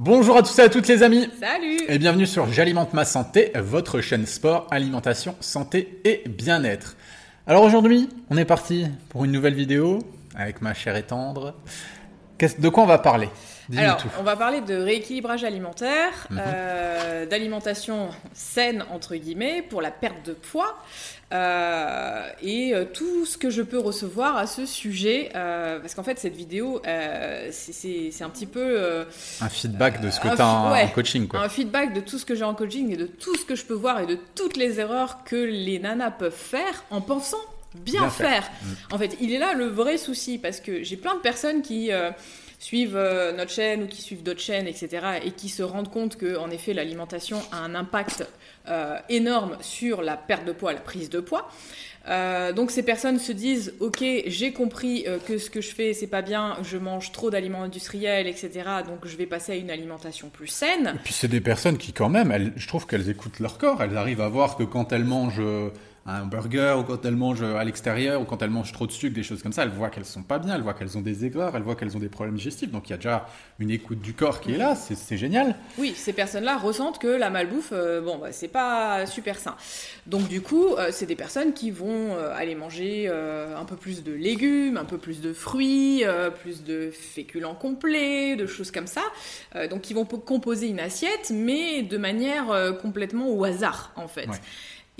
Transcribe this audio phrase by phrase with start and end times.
[0.00, 3.50] Bonjour à tous et à toutes les amis Salut et bienvenue sur J'alimente ma santé,
[3.56, 6.96] votre chaîne sport, alimentation, santé et bien-être.
[7.48, 9.98] Alors aujourd'hui, on est parti pour une nouvelle vidéo
[10.36, 11.56] avec ma chère et tendre.
[12.60, 13.28] De quoi on va parler?
[13.76, 16.40] Alors, on va parler de rééquilibrage alimentaire, Mhm.
[16.40, 20.78] euh, d'alimentation saine, entre guillemets, pour la perte de poids,
[21.34, 26.02] euh, et euh, tout ce que je peux recevoir à ce sujet, euh, parce qu'en
[26.02, 26.80] fait, cette vidéo,
[27.50, 29.04] c'est- un petit peu
[29.40, 30.82] Un feedback de ce que tu as en, f- ouais.
[30.84, 31.28] en coaching.
[31.28, 31.40] Quoi.
[31.40, 33.64] un feedback de tout ce que j'ai en coaching et de tout ce que je
[33.64, 37.36] peux voir et de toutes les erreurs que les nanas peuvent faire en pensant
[37.74, 38.44] bien, Bien faire.
[38.44, 38.50] faire.
[38.92, 41.90] En fait, il est là le vrai souci parce que j'ai plein de personnes qui
[42.58, 44.88] suivent euh, notre chaîne ou qui suivent d'autres chaînes, etc.,
[45.24, 48.26] et qui se rendent compte que, en effet, l'alimentation a un impact
[48.68, 51.48] euh, énorme sur la perte de poids, la prise de poids.
[52.08, 56.06] Euh, donc ces personnes se disent ok j'ai compris que ce que je fais c'est
[56.06, 60.30] pas bien je mange trop d'aliments industriels etc donc je vais passer à une alimentation
[60.30, 63.40] plus saine Et puis c'est des personnes qui quand même, elles- je trouve qu'elles écoutent
[63.40, 63.82] leur corps.
[63.82, 65.42] Elles arrivent à voir que quand elles mangent
[66.06, 69.14] un burger ou quand elles mangent à l'extérieur ou quand elles mangent trop de sucre,
[69.14, 71.24] des choses comme ça, elles voient qu'elles sont pas bien, elles voient qu'elles ont des
[71.26, 72.70] aigreurs, elles voient qu'elles ont des problèmes digestifs.
[72.70, 73.26] Donc il y a déjà
[73.58, 75.56] une écoute du corps qui est là, c'est génial.
[75.76, 79.54] Oui, ces personnes-là ressentent que la malbouffe, euh, bon, bah, c'est pas super sain.
[80.06, 83.76] Donc du coup, euh, c'est des personnes qui vont euh, aller manger euh, un peu
[83.76, 88.70] plus de légumes, un peu plus de fruits, euh, plus de féculents complets, de choses
[88.70, 89.02] comme ça.
[89.56, 93.92] Euh, donc ils vont po- composer une assiette, mais de manière euh, complètement au hasard,
[93.96, 94.26] en fait.
[94.28, 94.36] Ouais.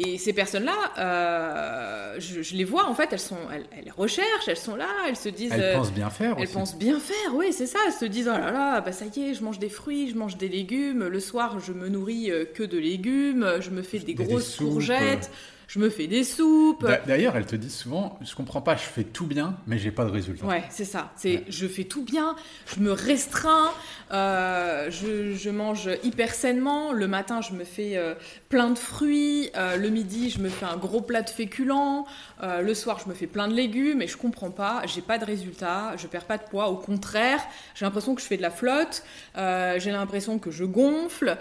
[0.00, 4.46] Et ces personnes-là, euh, je, je les vois, en fait, elles sont, elles, elles recherchent,
[4.46, 5.50] elles sont là, elles se disent.
[5.52, 6.52] Elles euh, pensent bien faire elles aussi.
[6.52, 7.78] pensent bien faire, oui, c'est ça.
[7.86, 10.14] Elles se disent, oh là là, bah ça y est, je mange des fruits, je
[10.16, 11.08] mange des légumes.
[11.08, 13.54] Le soir, je me nourris euh, que de légumes.
[13.60, 15.30] Je me fais des Des- des grosses soupes, courgettes.
[15.68, 16.82] Je me fais des soupes.
[16.86, 19.90] D'a- D'ailleurs, elles te disent souvent, je comprends pas, je fais tout bien, mais j'ai
[19.90, 20.46] pas de résultat.
[20.46, 21.12] Ouais, c'est ça.
[21.14, 21.44] C'est Ouais.
[21.48, 22.36] je fais tout bien,
[22.74, 23.70] je me restreins,
[24.10, 26.92] euh, je, je mange hyper sainement.
[26.92, 28.14] Le matin, je me fais euh,
[28.48, 29.50] plein de fruits.
[29.56, 32.06] euh, le midi, je me fais un gros plat de féculents.
[32.42, 34.00] le soir, je me fais plein de légumes.
[34.00, 34.80] Et je comprends pas.
[34.86, 35.94] J'ai pas de résultat.
[35.98, 36.68] Je perds pas de poids.
[36.70, 37.40] Au contraire,
[37.74, 39.02] j'ai l'impression que je fais de la flotte.
[39.36, 41.36] j'ai l'impression que je gonfle.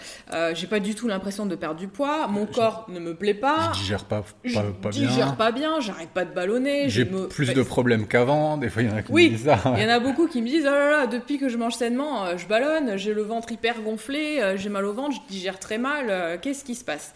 [0.54, 2.28] j'ai pas du tout l'impression de perdre du poids.
[2.28, 3.72] Mon Je- corps ne me plaît pas.
[3.74, 5.36] Je digère pas, Je pas, pas digère bien.
[5.36, 5.80] pas bien.
[5.80, 6.90] J'arrête pas de ballonner.
[6.90, 8.58] J'ai je me- plus Bah, de problèmes qu'avant.
[8.58, 9.60] Des fois, il y en a qui Oui, me disent ça.
[9.78, 11.74] il y en a beaucoup qui me disent oh là là, depuis que je mange
[11.76, 15.32] sainement, euh, je ballonne, j'ai le ventre hyper gonflé, euh, j'ai mal au ventre, je
[15.34, 17.14] digère très mal, euh, qu'est-ce qui se passe?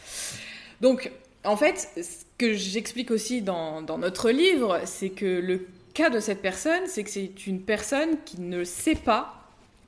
[0.82, 1.12] Donc,
[1.44, 6.20] en fait, ce que j'explique aussi dans, dans notre livre, c'est que le cas de
[6.20, 9.36] cette personne, c'est que c'est une personne qui ne sait pas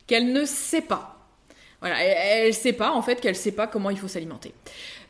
[0.07, 1.12] qu'elle ne sait pas.
[1.83, 4.53] Elle, elle sait pas en fait qu'elle sait pas comment il faut s'alimenter.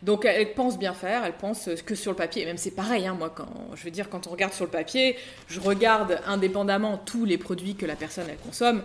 [0.01, 3.07] Donc elle pense bien faire, elle pense que sur le papier, et même c'est pareil,
[3.07, 5.16] hein, moi quand je veux dire quand on regarde sur le papier,
[5.47, 8.83] je regarde indépendamment tous les produits que la personne consomme,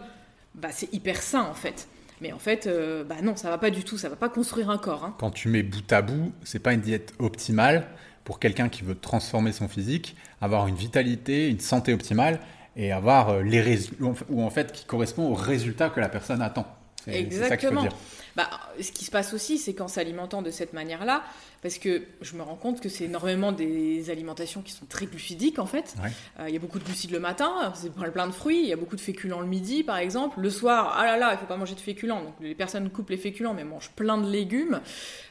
[0.54, 1.88] bah c'est hyper sain en fait.
[2.20, 4.70] Mais en fait, euh, bah non, ça va pas du tout, ça va pas construire
[4.70, 5.04] un corps.
[5.04, 5.14] hein.
[5.18, 7.86] Quand tu mets bout à bout, c'est pas une diète optimale
[8.24, 12.40] pour quelqu'un qui veut transformer son physique, avoir une vitalité, une santé optimale
[12.76, 16.42] et avoir euh, les résultats, ou en fait qui correspond aux résultats que la personne
[16.42, 16.66] attend.
[17.12, 17.82] Ça Exactement.
[17.82, 17.92] dire.
[18.38, 18.48] Bah,
[18.80, 21.24] ce qui se passe aussi, c'est qu'en s'alimentant de cette manière-là,
[21.60, 25.58] parce que je me rends compte que c'est énormément des alimentations qui sont très glucidiques
[25.58, 25.96] en fait.
[26.00, 26.12] Ouais.
[26.38, 28.68] Euh, Il y a beaucoup de glucides le matin, c'est plein plein de fruits, il
[28.68, 30.38] y a beaucoup de féculents le midi par exemple.
[30.40, 32.22] Le soir, ah là là, il faut pas manger de féculents.
[32.22, 34.80] Donc les personnes coupent les féculents mais mangent plein de légumes.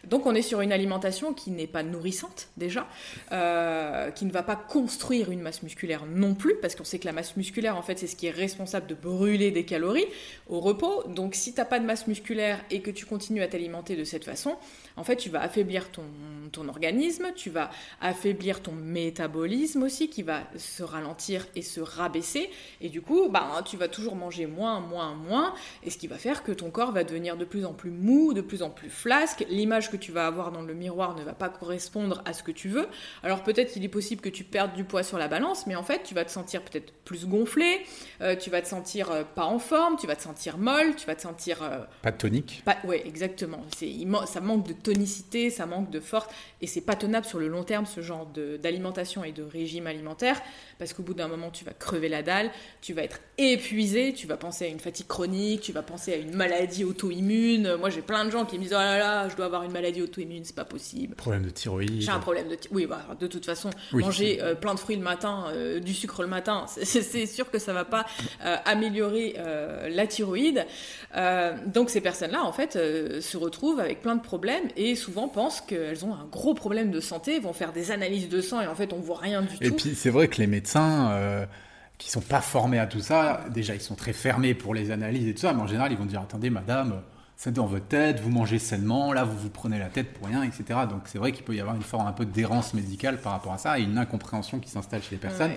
[0.04, 2.88] Donc on est sur une alimentation qui n'est pas nourrissante déjà,
[3.32, 7.06] euh, qui ne va pas construire une masse musculaire non plus, parce qu'on sait que
[7.06, 10.08] la masse musculaire en fait c'est ce qui est responsable de brûler des calories
[10.50, 11.04] au repos.
[11.08, 14.26] Donc si t'as pas de masse musculaire et que tu continues à t'alimenter de cette
[14.26, 14.58] façon,
[14.98, 16.04] en fait tu vas affaiblir ton,
[16.52, 17.70] ton organisme, tu vas
[18.02, 22.50] affaiblir ton métabolisme aussi qui va se ralentir et se rabaisser
[22.82, 25.54] et du coup bah, tu vas toujours manger moins, moins, moins
[25.84, 28.34] et ce qui va faire que ton corps va devenir de plus en plus mou,
[28.34, 31.34] de plus en plus flasque, l'image que tu vas avoir dans le miroir ne va
[31.34, 32.88] pas correspondre à ce que tu veux.
[33.24, 35.84] Alors peut-être qu'il est possible que tu perdes du poids sur la balance mais en
[35.84, 37.82] fait tu vas te sentir peut-être plus gonflé,
[38.22, 41.06] euh, tu vas te sentir euh, pas en forme, tu vas te sentir molle, tu
[41.06, 42.62] vas te sentir euh, Pas tonique.
[42.66, 43.64] pas, ouais, exactement.
[43.82, 46.28] Il ça manque de tonicité, ça manque de force,
[46.62, 48.26] et c'est pas tenable sur le long terme ce genre
[48.62, 50.42] d'alimentation et de régime alimentaire,
[50.80, 52.52] parce qu'au bout d'un moment, tu vas crever la dalle,
[52.82, 56.18] tu vas être épuisé, tu vas penser à une fatigue chronique, tu vas penser à
[56.18, 57.76] une maladie auto-immune.
[57.78, 59.72] Moi, j'ai plein de gens qui me disent oh là là, je dois avoir une
[59.72, 61.16] maladie auto-immune, c'est pas possible.
[61.16, 62.02] Problème de thyroïde.
[62.02, 62.56] J'ai un problème de...
[62.56, 64.04] thi- Oui, bah, de toute façon, Oui.
[64.04, 67.60] manger euh, plein de fruits le matin, euh, du sucre le matin, c'est sûr que
[67.60, 68.06] ça va pas
[68.46, 69.36] euh, améliorer
[69.90, 70.66] la thyroïde.
[71.68, 76.06] Donc ces personnes-là, en fait, se retrouvent avec plein de problèmes et souvent pensent qu'elles
[76.06, 78.94] ont un gros problème de santé, vont faire des analyses de sang et en fait,
[78.94, 79.76] on voit rien du Et tout.
[79.76, 81.46] puis c'est vrai que les médecins euh,
[81.98, 85.28] qui sont pas formés à tout ça, déjà ils sont très fermés pour les analyses
[85.28, 87.02] et tout ça, mais en général ils vont dire attendez madame,
[87.36, 90.44] c'est dans votre tête, vous mangez sainement, là vous vous prenez la tête pour rien,
[90.44, 90.82] etc.
[90.90, 93.54] Donc c'est vrai qu'il peut y avoir une forme un peu d'errance médicale par rapport
[93.54, 95.54] à ça et une incompréhension qui s'installe chez les personnes.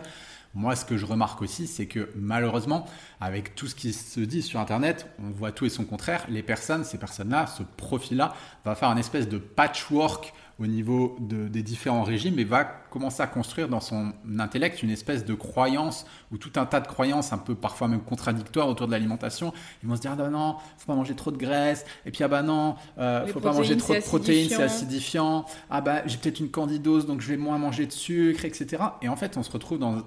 [0.53, 2.85] Moi, ce que je remarque aussi, c'est que malheureusement,
[3.21, 6.27] avec tout ce qui se dit sur Internet, on voit tout et son contraire.
[6.29, 8.35] Les personnes, ces personnes-là, ce profil-là,
[8.65, 13.27] va faire un espèce de patchwork au niveau des différents régimes et va commencer à
[13.27, 17.39] construire dans son intellect une espèce de croyance ou tout un tas de croyances un
[17.39, 19.55] peu parfois même contradictoires autour de l'alimentation.
[19.83, 22.25] Ils vont se dire ah bah non, faut pas manger trop de graisse et puis
[22.25, 25.47] ah bah non, euh, faut pas manger trop de protéines, c'est acidifiant.
[25.71, 28.83] Ah bah j'ai peut-être une candidose donc je vais moins manger de sucre, etc.
[29.01, 30.03] Et en fait on se retrouve dans,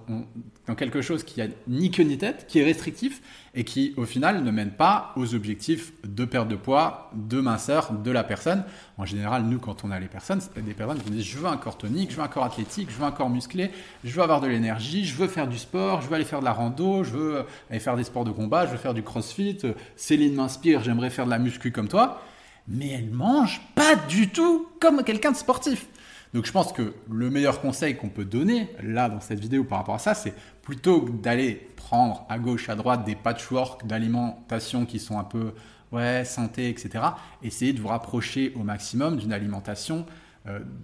[0.67, 3.21] dans quelque chose qui a ni queue ni tête, qui est restrictif
[3.55, 7.93] et qui au final ne mène pas aux objectifs de perte de poids, de minceur
[7.93, 8.63] de la personne.
[8.97, 11.47] En général, nous quand on a les personnes, des personnes qui nous disent je veux
[11.47, 13.71] un corps tonique, je veux un corps athlétique, je veux un corps musclé,
[14.03, 16.45] je veux avoir de l'énergie, je veux faire du sport, je veux aller faire de
[16.45, 19.57] la rando, je veux aller faire des sports de combat, je veux faire du crossfit,
[19.95, 22.21] Céline m'inspire, j'aimerais faire de la muscu comme toi.
[22.67, 25.87] Mais elle mange pas du tout comme quelqu'un de sportif.
[26.33, 29.79] Donc je pense que le meilleur conseil qu'on peut donner là dans cette vidéo par
[29.79, 34.99] rapport à ça, c'est plutôt d'aller prendre à gauche, à droite des patchwork d'alimentation qui
[34.99, 35.53] sont un peu
[35.91, 37.05] ouais, santé, etc.
[37.43, 40.05] Essayer de vous rapprocher au maximum d'une alimentation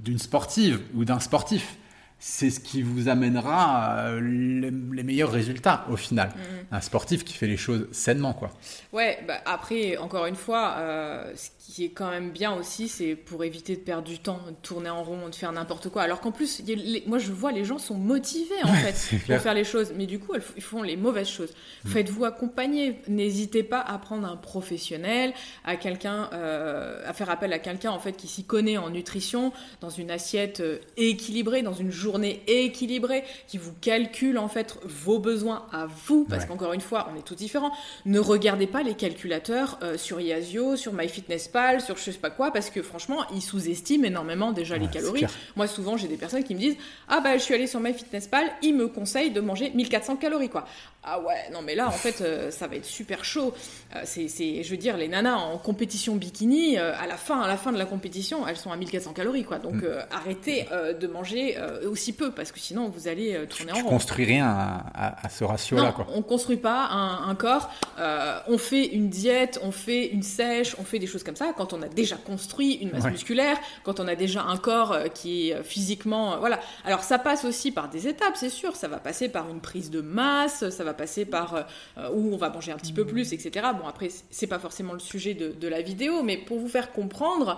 [0.04, 1.79] d'une sportive ou d'un sportif
[2.20, 6.28] c'est ce qui vous amènera euh, les, meilleurs résultats au final.
[6.28, 6.76] Mm.
[6.76, 8.52] Un sportif qui fait les choses sainement, quoi.
[8.92, 13.16] Ouais, bah après, encore une fois, euh, ce qui est quand même bien aussi, c'est
[13.16, 16.02] pour éviter de perdre du temps, de tourner en rond, de faire n'importe quoi.
[16.02, 16.62] Alors qu'en plus,
[17.08, 20.20] moi je vois les gens sont motivés en fait pour faire les choses, mais du
[20.20, 21.54] coup, ils font les mauvaises choses.
[21.86, 21.90] Mm.
[21.90, 23.00] Faites-vous accompagner.
[23.08, 25.34] N'hésitez pas à prendre un professionnel,
[25.64, 29.54] à quelqu'un, euh, à faire appel à quelqu'un en fait qui s'y connaît en nutrition,
[29.80, 30.62] dans une assiette
[30.98, 36.26] équilibrée, dans une journée journée équilibrée, qui vous calcule en fait vos besoins à vous,
[36.28, 37.72] parce qu'encore une fois, on est tous différents.
[38.06, 42.52] Ne regardez pas les calculateurs euh, sur Iasio, sur MyFitnessPal, sur je sais pas quoi,
[42.52, 45.26] parce que franchement, ils sous-estiment énormément déjà les calories.
[45.56, 46.78] Moi, souvent, j'ai des personnes qui me disent
[47.08, 50.66] Ah bah, je suis allée sur MyFitnessPal, ils me conseillent de manger 1400 calories, quoi.
[51.04, 53.54] Ah ouais, non mais là, en fait, euh, ça va être super chaud.
[53.96, 54.28] Euh, c'est,
[54.64, 57.78] je veux dire, les nanas en compétition bikini, à la fin, à la fin de
[57.78, 59.60] la compétition, elles sont à 1400 calories, quoi.
[59.60, 59.88] Donc, mm.
[60.12, 60.68] arrêtez
[61.00, 63.82] de manger aussi peu, parce que sinon vous allez euh, tourner en rond.
[63.86, 64.46] On construis rien
[64.94, 65.92] à, ce ratio-là.
[65.92, 66.08] Quoi.
[66.14, 67.70] On construit pas un, corps.
[68.00, 71.54] Euh, on fait une diète, on fait une sèche, on fait des choses comme ça.
[71.56, 75.08] Quand on a déjà construit une masse musculaire, quand on a déjà un corps euh,
[75.08, 76.60] qui est physiquement, voilà.
[76.86, 78.76] Alors ça passe aussi par des étapes, c'est sûr.
[78.76, 81.66] Ça va passer par une prise de masse, ça va passer par
[82.14, 83.68] où on va manger un petit peu plus, etc.
[83.80, 87.58] Bon après c'est pas forcément le sujet de, la vidéo, mais pour vous faire comprendre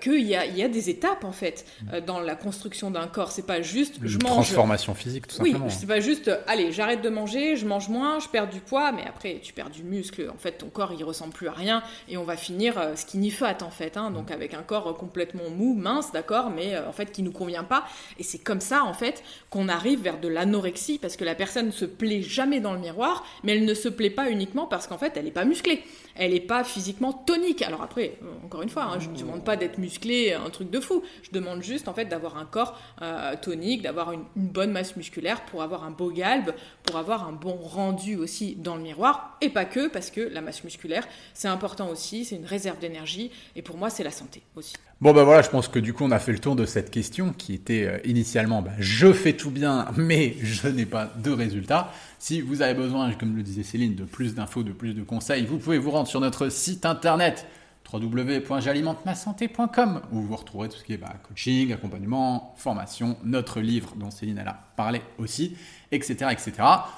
[0.00, 1.66] qu'il y a, y a des étapes en fait
[2.06, 3.32] dans la construction d'un corps.
[3.32, 4.32] C'est pas juste je mange.
[4.32, 5.66] Transformation physique, tout simplement.
[5.66, 8.92] Oui, c'est pas juste allez, j'arrête de manger, je mange moins, je perds du poids,
[8.92, 10.30] mais après tu perds du muscle.
[10.32, 13.30] En fait, ton corps il ressemble plus à rien et on va finir euh, skinny
[13.30, 13.96] fat en fait.
[13.96, 17.32] Hein, donc avec un corps complètement mou, mince, d'accord, mais euh, en fait qui nous
[17.32, 17.84] convient pas.
[18.18, 21.66] Et c'est comme ça en fait qu'on arrive vers de l'anorexie parce que la personne
[21.66, 24.86] ne se plaît jamais dans le miroir, mais elle ne se plaît pas uniquement parce
[24.86, 25.82] qu'en fait elle est pas musclée
[26.18, 27.62] elle n'est pas physiquement tonique.
[27.62, 30.70] Alors après, euh, encore une fois, hein, je ne demande pas d'être musclé, un truc
[30.70, 31.02] de fou.
[31.22, 35.44] Je demande juste en fait d'avoir un corps euh, tonique, d'avoir une, bonne masse musculaire
[35.44, 36.52] pour avoir un beau galbe,
[36.84, 39.36] pour avoir un bon rendu aussi dans le miroir.
[39.40, 43.30] Et pas que, parce que la masse musculaire, c'est important aussi, c'est une réserve d'énergie.
[43.54, 44.74] Et pour moi, c'est la santé aussi.
[45.02, 46.90] Bon ben voilà, je pense que du coup on a fait le tour de cette
[46.90, 51.30] question qui était euh, initialement bah, je fais tout bien mais je n'ai pas de
[51.30, 51.92] résultats.
[52.18, 55.44] Si vous avez besoin, comme le disait Céline, de plus d'infos, de plus de conseils,
[55.44, 57.46] vous pouvez vous rendre sur notre site internet
[57.92, 64.10] www.j'alimentemassanté.com où vous retrouverez tout ce qui est bah, coaching, accompagnement, formation, notre livre dont
[64.10, 65.58] Céline a parlé aussi,
[65.92, 66.52] etc., etc.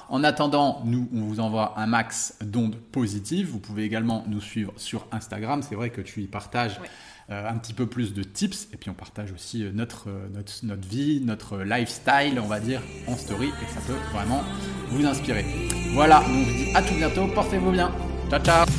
[0.07, 3.49] En attendant, nous, on vous envoie un max d'ondes positives.
[3.49, 5.61] Vous pouvez également nous suivre sur Instagram.
[5.61, 6.79] C'est vrai que tu y partages
[7.29, 10.51] un petit peu plus de tips et puis on partage aussi euh, notre, euh, notre,
[10.63, 14.43] notre vie, notre lifestyle, on va dire, en story et ça peut vraiment
[14.89, 15.45] vous inspirer.
[15.93, 17.91] Voilà, on vous dit à tout bientôt, portez-vous bien.
[18.29, 18.78] Ciao ciao